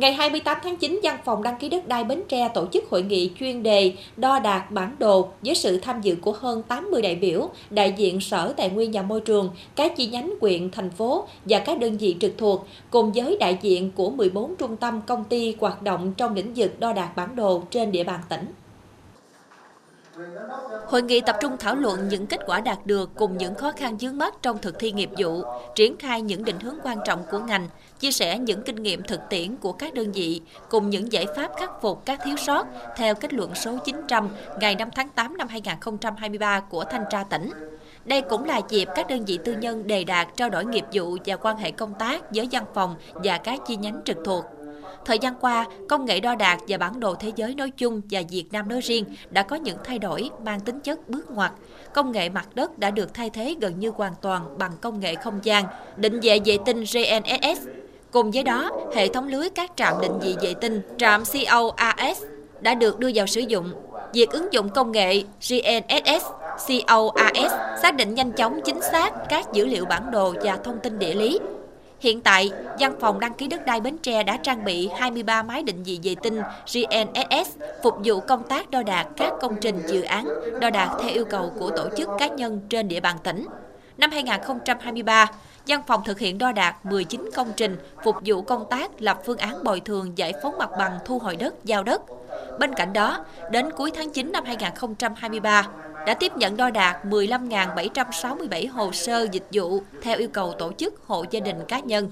Ngày 0.00 0.12
28 0.12 0.58
tháng 0.62 0.76
9, 0.76 1.00
Văn 1.02 1.18
phòng 1.24 1.42
đăng 1.42 1.58
ký 1.58 1.68
đất 1.68 1.88
đai 1.88 2.04
Bến 2.04 2.22
Tre 2.28 2.48
tổ 2.54 2.66
chức 2.72 2.90
hội 2.90 3.02
nghị 3.02 3.30
chuyên 3.38 3.62
đề 3.62 3.92
đo 4.16 4.38
đạt 4.38 4.70
bản 4.70 4.96
đồ 4.98 5.28
với 5.42 5.54
sự 5.54 5.80
tham 5.80 6.00
dự 6.00 6.16
của 6.20 6.32
hơn 6.32 6.62
80 6.62 7.02
đại 7.02 7.14
biểu, 7.14 7.50
đại 7.70 7.94
diện 7.96 8.20
Sở 8.20 8.52
Tài 8.56 8.70
nguyên 8.70 8.92
và 8.92 9.02
Môi 9.02 9.20
trường, 9.20 9.50
các 9.76 9.96
chi 9.96 10.06
nhánh 10.06 10.34
quyện, 10.40 10.70
thành 10.70 10.90
phố 10.90 11.26
và 11.44 11.58
các 11.58 11.78
đơn 11.78 11.96
vị 11.96 12.16
trực 12.20 12.38
thuộc, 12.38 12.66
cùng 12.90 13.12
với 13.12 13.36
đại 13.40 13.58
diện 13.62 13.90
của 13.94 14.10
14 14.10 14.56
trung 14.56 14.76
tâm 14.76 15.00
công 15.06 15.24
ty 15.24 15.54
hoạt 15.60 15.82
động 15.82 16.12
trong 16.16 16.34
lĩnh 16.34 16.54
vực 16.54 16.80
đo 16.80 16.92
đạt 16.92 17.16
bản 17.16 17.36
đồ 17.36 17.62
trên 17.70 17.92
địa 17.92 18.04
bàn 18.04 18.20
tỉnh. 18.28 18.46
Hội 20.86 21.02
nghị 21.02 21.20
tập 21.20 21.36
trung 21.40 21.56
thảo 21.58 21.74
luận 21.74 22.08
những 22.08 22.26
kết 22.26 22.40
quả 22.46 22.60
đạt 22.60 22.78
được 22.86 23.10
cùng 23.16 23.38
những 23.38 23.54
khó 23.54 23.72
khăn 23.72 23.96
vướng 24.00 24.18
mắt 24.18 24.34
trong 24.42 24.58
thực 24.58 24.78
thi 24.78 24.92
nghiệp 24.92 25.10
vụ, 25.18 25.42
triển 25.74 25.96
khai 25.96 26.22
những 26.22 26.44
định 26.44 26.60
hướng 26.60 26.76
quan 26.82 26.98
trọng 27.04 27.22
của 27.30 27.38
ngành, 27.38 27.68
chia 27.98 28.10
sẻ 28.10 28.38
những 28.38 28.62
kinh 28.62 28.76
nghiệm 28.76 29.02
thực 29.02 29.20
tiễn 29.30 29.56
của 29.56 29.72
các 29.72 29.94
đơn 29.94 30.12
vị 30.12 30.40
cùng 30.68 30.90
những 30.90 31.12
giải 31.12 31.26
pháp 31.36 31.50
khắc 31.58 31.70
phục 31.82 32.06
các 32.06 32.20
thiếu 32.24 32.36
sót 32.36 32.66
theo 32.96 33.14
kết 33.14 33.32
luận 33.32 33.54
số 33.54 33.78
900 33.84 34.28
ngày 34.60 34.74
5 34.74 34.88
tháng 34.94 35.08
8 35.08 35.36
năm 35.36 35.48
2023 35.48 36.60
của 36.60 36.84
Thanh 36.84 37.04
tra 37.10 37.24
tỉnh. 37.24 37.50
Đây 38.04 38.22
cũng 38.22 38.44
là 38.44 38.60
dịp 38.68 38.88
các 38.94 39.08
đơn 39.08 39.24
vị 39.24 39.38
tư 39.44 39.52
nhân 39.52 39.86
đề 39.86 40.04
đạt 40.04 40.28
trao 40.36 40.50
đổi 40.50 40.64
nghiệp 40.64 40.84
vụ 40.92 41.16
và 41.26 41.36
quan 41.36 41.56
hệ 41.56 41.70
công 41.70 41.94
tác 41.94 42.22
với 42.34 42.48
văn 42.50 42.64
phòng 42.74 42.94
và 43.14 43.38
các 43.38 43.60
chi 43.66 43.76
nhánh 43.76 44.00
trực 44.04 44.16
thuộc. 44.24 44.44
Thời 45.04 45.18
gian 45.18 45.34
qua, 45.40 45.66
công 45.88 46.04
nghệ 46.04 46.20
đo 46.20 46.34
đạc 46.34 46.58
và 46.68 46.78
bản 46.78 47.00
đồ 47.00 47.14
thế 47.14 47.32
giới 47.36 47.54
nói 47.54 47.70
chung 47.70 48.00
và 48.10 48.22
Việt 48.30 48.44
Nam 48.52 48.68
nói 48.68 48.80
riêng 48.80 49.04
đã 49.30 49.42
có 49.42 49.56
những 49.56 49.76
thay 49.84 49.98
đổi 49.98 50.30
mang 50.44 50.60
tính 50.60 50.80
chất 50.80 51.08
bước 51.08 51.30
ngoặt. 51.30 51.52
Công 51.94 52.12
nghệ 52.12 52.28
mặt 52.28 52.48
đất 52.54 52.78
đã 52.78 52.90
được 52.90 53.14
thay 53.14 53.30
thế 53.30 53.54
gần 53.60 53.78
như 53.78 53.90
hoàn 53.90 54.12
toàn 54.22 54.58
bằng 54.58 54.72
công 54.80 55.00
nghệ 55.00 55.14
không 55.14 55.40
gian, 55.42 55.64
định 55.96 56.20
vị 56.20 56.40
vệ 56.44 56.58
tinh 56.64 56.84
GNSS. 56.84 57.66
Cùng 58.10 58.30
với 58.30 58.42
đó, 58.42 58.70
hệ 58.94 59.08
thống 59.08 59.28
lưới 59.28 59.50
các 59.50 59.70
trạm 59.76 59.94
định 60.02 60.18
vị 60.20 60.36
vệ 60.42 60.54
tinh, 60.54 60.80
trạm 60.98 61.22
COAS 61.24 62.22
đã 62.60 62.74
được 62.74 62.98
đưa 62.98 63.10
vào 63.14 63.26
sử 63.26 63.40
dụng. 63.40 63.72
Việc 64.12 64.30
ứng 64.30 64.52
dụng 64.52 64.68
công 64.68 64.92
nghệ 64.92 65.22
GNSS, 65.48 66.26
COAS 66.68 67.52
xác 67.82 67.96
định 67.96 68.14
nhanh 68.14 68.32
chóng 68.32 68.60
chính 68.64 68.82
xác 68.82 69.10
các 69.28 69.52
dữ 69.52 69.66
liệu 69.66 69.84
bản 69.84 70.10
đồ 70.10 70.34
và 70.42 70.56
thông 70.56 70.78
tin 70.78 70.98
địa 70.98 71.14
lý, 71.14 71.38
Hiện 72.00 72.20
tại, 72.20 72.50
văn 72.78 72.94
phòng 73.00 73.20
đăng 73.20 73.34
ký 73.34 73.48
đất 73.48 73.66
đai 73.66 73.80
Bến 73.80 73.98
Tre 73.98 74.22
đã 74.22 74.36
trang 74.36 74.64
bị 74.64 74.88
23 74.98 75.42
máy 75.42 75.62
định 75.62 75.82
vị 75.82 76.00
vệ 76.02 76.14
tinh 76.22 76.40
GNSS 76.72 77.56
phục 77.82 77.94
vụ 78.04 78.20
công 78.20 78.42
tác 78.48 78.70
đo 78.70 78.82
đạc 78.82 79.06
các 79.16 79.32
công 79.40 79.56
trình 79.60 79.82
dự 79.86 80.02
án, 80.02 80.28
đo 80.60 80.70
đạc 80.70 80.96
theo 81.00 81.10
yêu 81.10 81.24
cầu 81.24 81.52
của 81.58 81.70
tổ 81.70 81.88
chức 81.96 82.08
cá 82.18 82.26
nhân 82.26 82.60
trên 82.68 82.88
địa 82.88 83.00
bàn 83.00 83.16
tỉnh. 83.24 83.46
Năm 83.98 84.10
2023, 84.10 85.26
văn 85.66 85.82
phòng 85.86 86.02
thực 86.04 86.18
hiện 86.18 86.38
đo 86.38 86.52
đạc 86.52 86.86
19 86.86 87.30
công 87.34 87.52
trình 87.56 87.76
phục 88.04 88.16
vụ 88.24 88.42
công 88.42 88.64
tác 88.70 89.02
lập 89.02 89.20
phương 89.26 89.38
án 89.38 89.64
bồi 89.64 89.80
thường 89.80 90.18
giải 90.18 90.32
phóng 90.42 90.58
mặt 90.58 90.70
bằng 90.78 90.98
thu 91.04 91.18
hồi 91.18 91.36
đất, 91.36 91.64
giao 91.64 91.84
đất. 91.84 92.02
Bên 92.58 92.74
cạnh 92.74 92.92
đó, 92.92 93.24
đến 93.50 93.70
cuối 93.70 93.90
tháng 93.94 94.10
9 94.10 94.32
năm 94.32 94.44
2023, 94.44 95.66
đã 96.06 96.14
tiếp 96.14 96.36
nhận 96.36 96.56
đo 96.56 96.70
đạt 96.70 97.04
15.767 97.04 98.72
hồ 98.72 98.92
sơ 98.92 99.26
dịch 99.32 99.46
vụ 99.52 99.80
theo 100.02 100.18
yêu 100.18 100.28
cầu 100.32 100.52
tổ 100.58 100.72
chức 100.72 100.94
hộ 101.06 101.24
gia 101.30 101.40
đình 101.40 101.56
cá 101.68 101.80
nhân. 101.80 102.10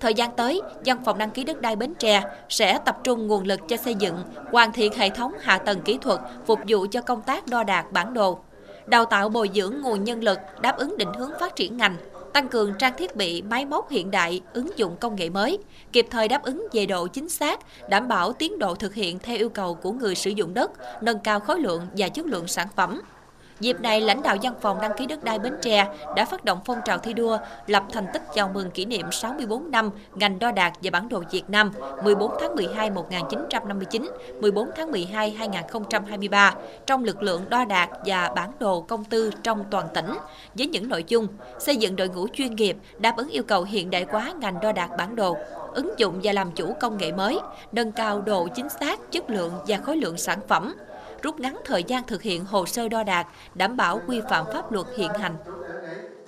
Thời 0.00 0.14
gian 0.14 0.30
tới, 0.36 0.60
Văn 0.84 1.04
phòng 1.04 1.18
đăng 1.18 1.30
ký 1.30 1.44
đất 1.44 1.60
đai 1.60 1.76
Bến 1.76 1.94
Tre 1.98 2.22
sẽ 2.48 2.78
tập 2.84 2.98
trung 3.04 3.26
nguồn 3.26 3.44
lực 3.44 3.60
cho 3.68 3.76
xây 3.76 3.94
dựng, 3.94 4.16
hoàn 4.52 4.72
thiện 4.72 4.92
hệ 4.92 5.08
thống 5.10 5.32
hạ 5.40 5.58
tầng 5.58 5.80
kỹ 5.84 5.98
thuật 6.02 6.20
phục 6.46 6.58
vụ 6.68 6.86
cho 6.90 7.00
công 7.00 7.22
tác 7.22 7.46
đo 7.46 7.64
đạt 7.64 7.92
bản 7.92 8.14
đồ, 8.14 8.38
đào 8.86 9.04
tạo 9.04 9.28
bồi 9.28 9.50
dưỡng 9.54 9.74
nguồn 9.82 10.04
nhân 10.04 10.24
lực 10.24 10.38
đáp 10.60 10.76
ứng 10.76 10.98
định 10.98 11.12
hướng 11.18 11.30
phát 11.40 11.56
triển 11.56 11.76
ngành, 11.76 11.96
tăng 12.32 12.48
cường 12.48 12.74
trang 12.78 12.92
thiết 12.96 13.16
bị 13.16 13.42
máy 13.42 13.66
móc 13.66 13.90
hiện 13.90 14.10
đại, 14.10 14.40
ứng 14.52 14.78
dụng 14.78 14.96
công 14.96 15.16
nghệ 15.16 15.28
mới, 15.28 15.58
kịp 15.92 16.06
thời 16.10 16.28
đáp 16.28 16.42
ứng 16.42 16.66
về 16.72 16.86
độ 16.86 17.06
chính 17.06 17.28
xác, 17.28 17.60
đảm 17.88 18.08
bảo 18.08 18.32
tiến 18.32 18.58
độ 18.58 18.74
thực 18.74 18.94
hiện 18.94 19.18
theo 19.18 19.36
yêu 19.36 19.48
cầu 19.48 19.74
của 19.74 19.92
người 19.92 20.14
sử 20.14 20.30
dụng 20.30 20.54
đất, 20.54 20.70
nâng 21.00 21.18
cao 21.18 21.40
khối 21.40 21.60
lượng 21.60 21.82
và 21.96 22.08
chất 22.08 22.26
lượng 22.26 22.46
sản 22.46 22.68
phẩm. 22.76 23.00
Dịp 23.60 23.80
này, 23.80 24.00
lãnh 24.00 24.22
đạo 24.22 24.36
văn 24.42 24.54
phòng 24.60 24.80
đăng 24.80 24.92
ký 24.96 25.06
đất 25.06 25.24
đai 25.24 25.38
Bến 25.38 25.54
Tre 25.62 25.86
đã 26.16 26.24
phát 26.24 26.44
động 26.44 26.60
phong 26.64 26.78
trào 26.84 26.98
thi 26.98 27.12
đua 27.12 27.38
lập 27.66 27.84
thành 27.92 28.06
tích 28.12 28.22
chào 28.34 28.50
mừng 28.54 28.70
kỷ 28.70 28.84
niệm 28.84 29.12
64 29.12 29.70
năm 29.70 29.90
ngành 30.14 30.38
đo 30.38 30.52
đạc 30.52 30.72
và 30.82 30.90
bản 30.90 31.08
đồ 31.08 31.22
Việt 31.30 31.50
Nam 31.50 31.72
14 32.04 32.30
tháng 32.40 32.54
12 32.54 32.90
1959, 32.90 34.10
14 34.40 34.70
tháng 34.76 34.90
12 34.90 35.30
2023 35.30 36.54
trong 36.86 37.04
lực 37.04 37.22
lượng 37.22 37.44
đo 37.48 37.64
đạc 37.64 37.90
và 38.06 38.32
bản 38.36 38.50
đồ 38.58 38.80
công 38.80 39.04
tư 39.04 39.30
trong 39.42 39.64
toàn 39.70 39.86
tỉnh. 39.94 40.14
Với 40.54 40.66
những 40.66 40.88
nội 40.88 41.04
dung 41.08 41.26
xây 41.58 41.76
dựng 41.76 41.96
đội 41.96 42.08
ngũ 42.08 42.26
chuyên 42.32 42.56
nghiệp 42.56 42.76
đáp 42.98 43.16
ứng 43.16 43.28
yêu 43.28 43.42
cầu 43.42 43.64
hiện 43.64 43.90
đại 43.90 44.06
hóa 44.10 44.32
ngành 44.40 44.60
đo 44.60 44.72
đạc 44.72 44.90
bản 44.98 45.16
đồ, 45.16 45.36
ứng 45.74 45.94
dụng 45.96 46.20
và 46.22 46.32
làm 46.32 46.50
chủ 46.50 46.74
công 46.80 46.98
nghệ 46.98 47.12
mới, 47.12 47.38
nâng 47.72 47.92
cao 47.92 48.20
độ 48.20 48.48
chính 48.54 48.68
xác, 48.68 49.00
chất 49.10 49.30
lượng 49.30 49.52
và 49.66 49.76
khối 49.76 49.96
lượng 49.96 50.16
sản 50.16 50.38
phẩm, 50.48 50.74
rút 51.24 51.40
ngắn 51.40 51.60
thời 51.64 51.84
gian 51.84 52.04
thực 52.06 52.22
hiện 52.22 52.44
hồ 52.44 52.66
sơ 52.66 52.88
đo 52.88 53.02
đạc, 53.02 53.26
đảm 53.54 53.76
bảo 53.76 54.00
quy 54.06 54.20
phạm 54.30 54.46
pháp 54.52 54.72
luật 54.72 54.86
hiện 54.98 55.10
hành. 55.20 55.36